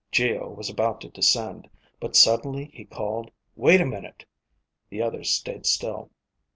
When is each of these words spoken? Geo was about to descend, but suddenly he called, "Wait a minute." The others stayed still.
Geo 0.11 0.49
was 0.49 0.67
about 0.67 0.99
to 1.01 1.09
descend, 1.09 1.69
but 1.99 2.15
suddenly 2.15 2.71
he 2.73 2.85
called, 2.85 3.29
"Wait 3.55 3.79
a 3.79 3.85
minute." 3.85 4.25
The 4.89 4.99
others 5.03 5.29
stayed 5.31 5.67
still. 5.67 6.09